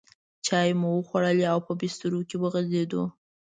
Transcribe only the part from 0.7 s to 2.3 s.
مو وخوړې او په بسترو